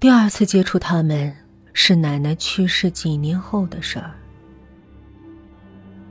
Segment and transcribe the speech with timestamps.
[0.00, 1.30] 第二次接触他们
[1.74, 4.10] 是奶奶去世几年后的事儿。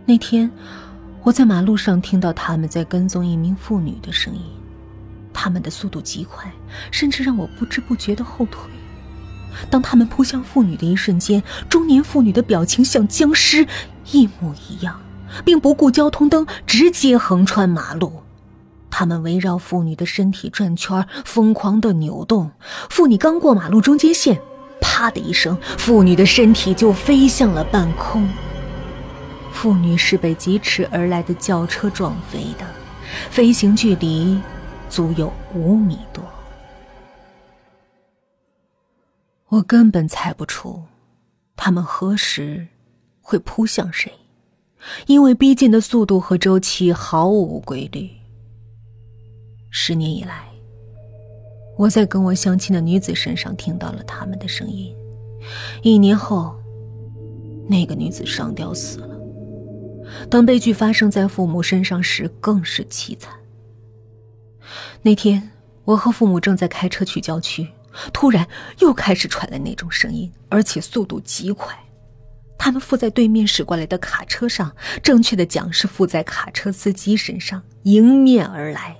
[0.05, 0.47] 那天，
[1.23, 4.43] 我在马路上听到他们在跟踪一名妇女的声音，
[5.33, 6.51] 他们的速度极快，
[6.91, 8.69] 甚至让我不知不觉的后退。
[9.71, 13.67] 当他们扑向妇女的一瞬间，中年妇女的表情像僵尸
[14.11, 15.01] 一模一样，
[15.43, 18.21] 并不顾交通灯，直接横穿马路。
[18.91, 22.51] 他们围绕妇女的身体转圈，疯狂的扭动。
[22.89, 24.41] 妇女刚过马路中间线，
[24.81, 28.27] 啪的一声，妇女的身体就飞向了半空。
[29.51, 32.65] 妇女是被疾驰而来的轿车撞飞的，
[33.29, 34.39] 飞行距离
[34.89, 36.23] 足有五米多。
[39.49, 40.83] 我根本猜不出，
[41.55, 42.67] 他们何时
[43.21, 44.13] 会扑向谁，
[45.07, 48.09] 因为逼近的速度和周期毫无规律。
[49.71, 50.49] 十年以来，
[51.77, 54.95] 我在跟我相亲的女子身上听到了他们的声音。
[55.83, 56.55] 一年后，
[57.67, 59.15] 那个女子上吊死了。
[60.29, 63.33] 当悲剧发生在父母身上时，更是凄惨。
[65.01, 65.51] 那天，
[65.85, 67.67] 我和父母正在开车去郊区，
[68.11, 68.47] 突然
[68.79, 71.77] 又开始传来那种声音，而且速度极快。
[72.57, 78.97] 他们附在对面驶过来的卡车上，正确的讲是附在卡车司机身上，迎面而来。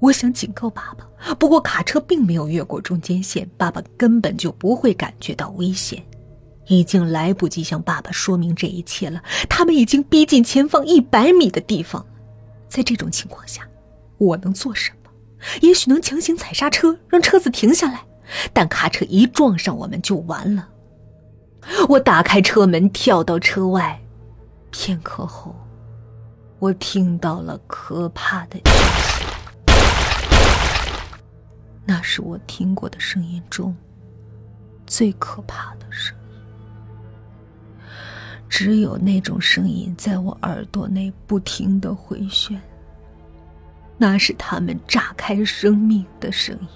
[0.00, 6.02] 我想警告爸爸，不过卡车并没有越过中间线，爸爸根本就不会感觉到危险。
[6.68, 12.04] 已经来不及向爸爸说明这一切了，他们已经逼近前方一百米的地方。
[12.68, 13.66] 在这种情况下，
[14.18, 15.10] 我能做什么？
[15.62, 18.04] 也许能强行踩刹车，让车子停下来。
[18.52, 20.68] 但卡车一撞上我们就完了。
[21.88, 23.98] 我打开车门，跳到车外。
[24.70, 25.56] 片刻后，
[26.58, 28.60] 我听到了可怕的。
[31.90, 33.74] 那是我听过的声音中
[34.86, 37.72] 最可怕的声音。
[38.46, 42.60] 只有那种声音在我耳朵内不停的回旋，
[43.96, 46.68] 那是他们炸开生命的声音。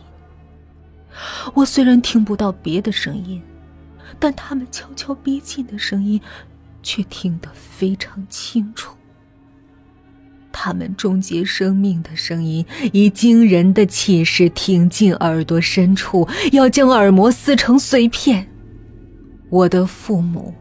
[1.53, 3.43] 我虽然听不到别的声音，
[4.19, 6.19] 但他们悄悄逼近的声音
[6.83, 8.97] 却听得非常清楚。
[10.53, 18.49] 他们终结生命的声音，以惊人的气势挺进耳朵深处，要将耳膜撕成碎片。
[19.49, 20.55] 我的父母，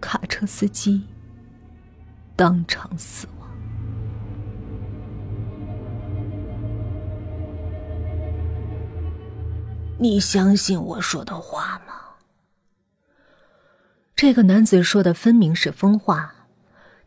[0.00, 1.02] 卡车司机，
[2.34, 3.48] 当场死亡。
[9.96, 11.94] 你相信我说的话吗？
[14.16, 16.34] 这个男子说的分明是疯话，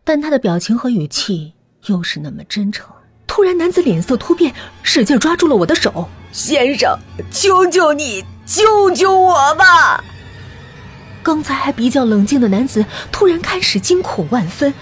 [0.03, 1.53] 但他的表情和语气。
[1.87, 2.87] 又是那么真诚。
[3.25, 6.07] 突然，男子脸色突变，使劲抓住了我的手。
[6.31, 6.97] 先生，
[7.31, 10.03] 求求你，救救我吧！
[11.21, 14.73] 刚才还比较冷静的男子，突然开始惊恐万分。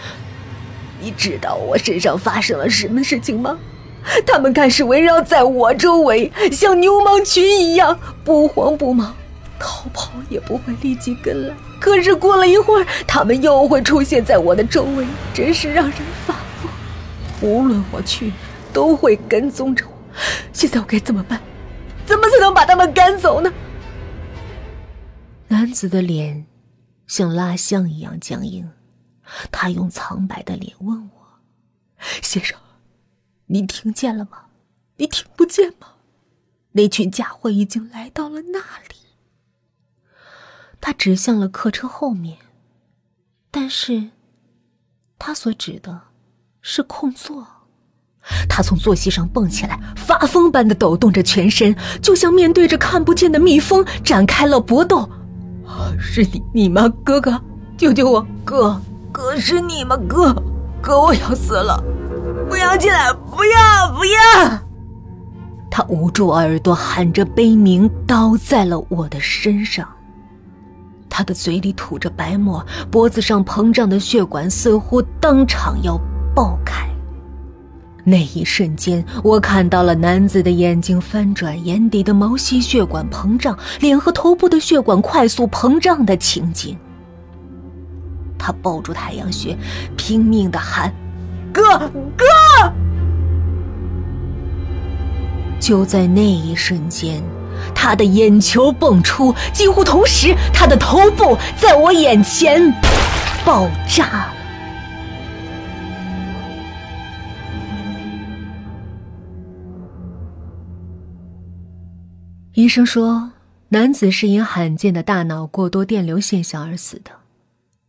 [1.02, 3.58] 你知道我身上发生了什么事情吗？
[4.26, 9.16] 他们开始围绕在我周围，像牛虻群一样，不慌不忙，
[9.60, 11.54] 逃跑也不会立即跟来。
[11.80, 16.35] 可是过了一会儿，他们又会出现在我的周围，真是让人发。
[17.46, 18.34] 无论我去，
[18.74, 19.94] 都会跟踪着我。
[20.52, 21.40] 现在我该怎么办？
[22.04, 23.54] 怎么才能把他们赶走呢？
[25.48, 26.48] 男子的脸
[27.06, 28.68] 像蜡像一样僵硬，
[29.52, 31.40] 他用苍白的脸问我
[32.24, 32.58] ：“先生，
[33.46, 34.48] 你听见了吗？
[34.98, 35.90] 你听不见吗？
[36.72, 38.96] 那群家伙已经来到了那里。”
[40.82, 42.40] 他指向了客车后面，
[43.52, 44.10] 但是，
[45.20, 46.02] 他所指的。
[46.68, 47.46] 是空座，
[48.50, 55.08] 他从坐席上蹦起来，发疯般的抖动着全身，就像面对着看不见的蜜蜂展开了搏斗。
[56.00, 57.40] 是你你吗，哥哥？
[57.78, 58.26] 救救我！
[58.44, 58.82] 哥
[59.12, 59.96] 哥是你吗？
[60.10, 60.36] 哥
[60.82, 61.80] 哥，我要死了！
[62.50, 63.14] 不要进来！
[63.14, 64.60] 不要不要！
[65.70, 69.88] 他捂住耳朵，喊着悲鸣，倒在了我的身上。
[71.12, 75.96] 他的嘴里吐着白沫，脖子上膨胀的血管似乎当场要。
[76.36, 76.88] 爆开！
[78.04, 86.78] 那一瞬间，我看到了男子的眼睛翻转，眼底的毛细血管膨胀，脸和头部的血管快速膨胀的情景。
[88.38, 89.58] 他抱住太阳穴，
[89.96, 90.94] 拼命的喊
[91.52, 91.64] ：“哥
[92.16, 92.26] 哥！”
[95.58, 97.24] 就在那一瞬间，
[97.74, 102.72] 他的眼球蹦出，几乎同时，他的头部在我眼前
[103.44, 104.28] 爆炸。
[112.56, 113.32] 医生说，
[113.68, 117.12] 男子是因罕见的大脑过多电流现象而死的。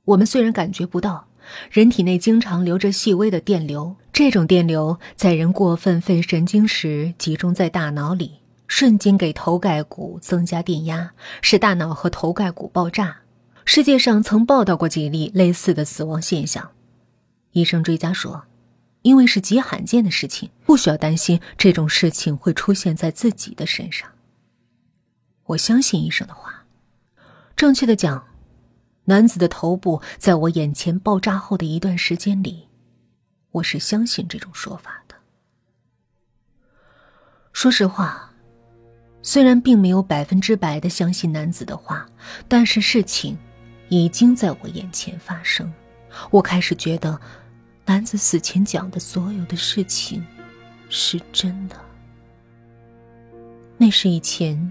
[0.05, 1.29] 我们虽然感觉不到，
[1.71, 11.13] 人体内经常流着细微的电流，这种电流在人过分费神经时集中在大脑里，瞬间给头盖骨增加电压，
[11.43, 13.19] 使大脑和头盖骨爆炸。
[13.65, 16.69] 世界上曾报道过几例类似的死亡现象。
[17.53, 18.43] 医生追加说
[19.03, 24.09] ：“因为是极罕见的事情，不需要担心这种事情会出现在自己的身上。”
[25.47, 26.65] 我相信医生的话。
[27.55, 28.27] 正确的讲，
[29.05, 32.69] 男子的头部在我眼前爆炸后的一段时间里，
[33.51, 35.15] 我是相信这种说法的。
[37.53, 38.31] 说实话，
[39.23, 42.07] 虽然并没有百分之百的相信男子的话，
[42.47, 43.39] 但是事情
[43.89, 45.73] 已经在我眼前发生，
[46.31, 47.19] 我开始觉得
[47.87, 50.23] 男子死前讲的所有的事情
[50.91, 51.77] 是真的。
[53.79, 54.71] 那是以前。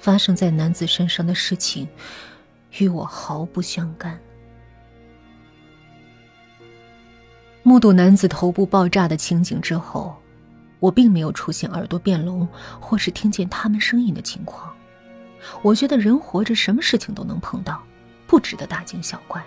[0.00, 1.86] 发生在男子身上的事情，
[2.78, 4.18] 与我毫不相干。
[7.62, 10.16] 目睹男子头部爆炸的情景之后，
[10.80, 12.48] 我并没有出现耳朵变聋
[12.80, 14.74] 或是听见他们声音的情况。
[15.62, 17.82] 我觉得人活着，什么事情都能碰到，
[18.26, 19.44] 不值得大惊小怪。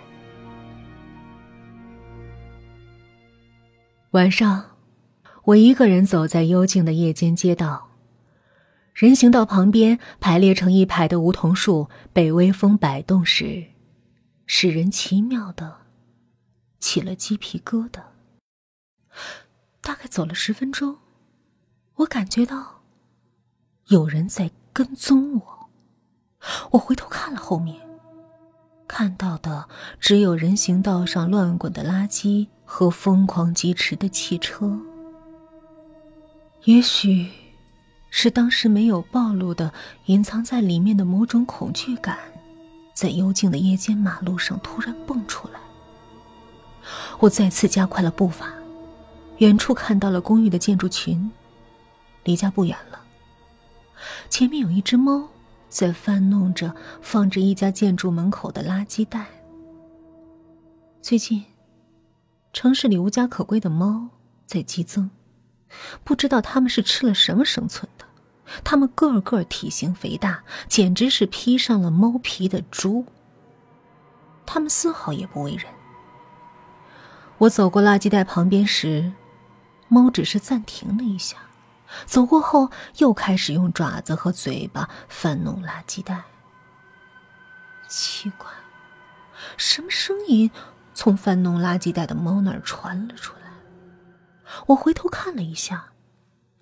[4.12, 4.64] 晚上，
[5.42, 7.88] 我一个人走在幽静的夜间街道。
[8.94, 13.64] 人行道旁边排列成一排的梧桐树被微风摆动时，
[14.46, 15.78] 使人奇妙的
[16.78, 18.00] 起了鸡皮疙瘩。
[19.80, 20.96] 大概走了十分钟，
[21.96, 22.82] 我感觉到
[23.88, 25.70] 有人在跟踪我。
[26.70, 27.76] 我回头看了后面，
[28.86, 29.68] 看到的
[29.98, 34.78] 只有人行道上乱滚的垃圾和疯狂疾驰的汽车。
[36.62, 37.28] 也许。
[38.16, 39.72] 是当时没有暴露的、
[40.06, 42.16] 隐藏在里面的某种恐惧感，
[42.94, 45.58] 在幽静的夜间马路上突然蹦出来。
[47.18, 48.54] 我再次加快了步伐，
[49.38, 51.28] 远处看到了公寓的建筑群，
[52.22, 53.00] 离家不远了。
[54.30, 55.28] 前面有一只猫
[55.68, 56.72] 在翻弄着
[57.02, 59.26] 放着一家建筑门口的垃圾袋。
[61.02, 61.44] 最近，
[62.52, 64.08] 城市里无家可归的猫
[64.46, 65.10] 在激增。
[66.04, 67.90] 不知道他们是吃了什么生存
[68.44, 73.06] 的，他们个个体型肥大，简直是披上了猫皮的猪。
[74.46, 75.66] 他们丝毫也不为人。
[77.38, 79.12] 我走过垃圾袋旁边时，
[79.88, 81.38] 猫只是暂停了一下，
[82.06, 86.24] 走过后又开始用爪子和嘴巴翻弄垃圾袋。
[87.88, 88.48] 奇怪，
[89.56, 90.50] 什么声音
[90.94, 93.50] 从翻弄垃圾袋的猫那儿传了出来？
[94.66, 95.86] 我回头看了一下，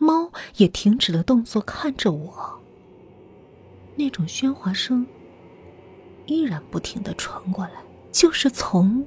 [0.03, 2.61] 猫也停止了动作，看着我。
[3.95, 5.07] 那种喧哗声
[6.27, 7.75] 依然不停的传过来，
[8.11, 9.07] 就是从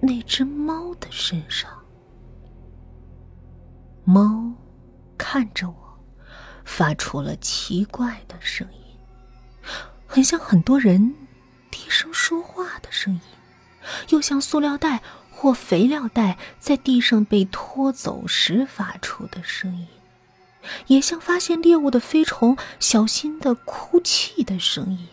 [0.00, 1.68] 那只猫的身上。
[4.04, 4.52] 猫
[5.18, 5.98] 看着我，
[6.64, 8.96] 发出了奇怪的声音，
[10.06, 11.12] 很像很多人
[11.72, 13.20] 低声说话的声音，
[14.10, 15.02] 又像塑料袋。
[15.32, 19.88] 或肥料袋在地上被拖走时发出的声音，
[20.86, 25.08] 也像发现猎物的飞虫小心的哭泣的声音，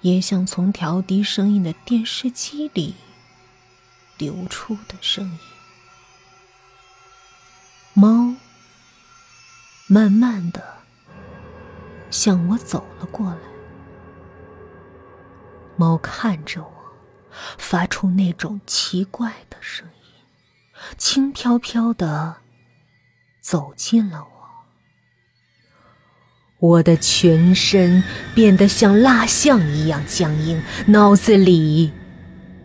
[0.00, 2.94] 也像从调低声音的电视机里
[4.18, 5.38] 流出的声音。
[7.92, 8.34] 猫
[9.86, 10.62] 慢慢的
[12.10, 13.38] 向我走了过来，
[15.76, 16.74] 猫看着我。
[17.58, 20.22] 发出那种奇怪的声音，
[20.96, 22.36] 轻飘飘的
[23.40, 24.33] 走近了我。
[26.64, 28.02] 我的全身
[28.34, 31.92] 变得像蜡像一样僵硬，脑子里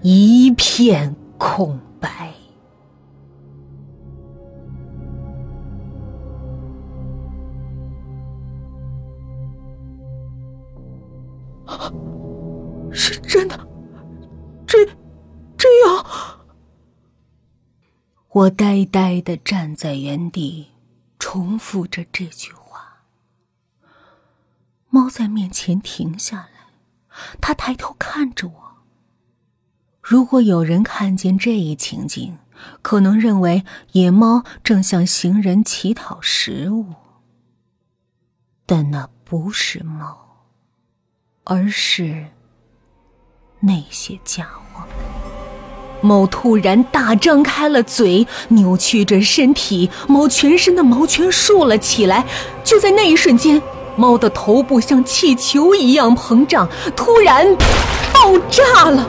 [0.01, 2.34] 一片空白。
[12.94, 13.68] 是真的。
[14.65, 14.77] 这，
[15.58, 16.06] 这样，
[18.29, 20.68] 我呆呆的站在原地，
[21.20, 22.58] 重复着这句话。
[24.89, 26.50] 猫在面前停下来，
[27.39, 28.53] 它抬头看着我。
[30.01, 32.38] 如果有人看见这一情景，
[32.81, 36.96] 可能认为野猫正向行人乞讨食物，
[38.65, 40.48] 但那不是猫，
[41.43, 42.27] 而是……
[43.62, 44.84] 那些家伙，
[46.01, 52.25] 猫突然大张开了嘴，扭曲着身体，猫全身的毛全竖了起来。
[52.63, 53.62] 就在那一瞬间，
[54.00, 57.46] 猫的头部像气球一样膨胀，突然
[58.13, 59.06] 爆炸了。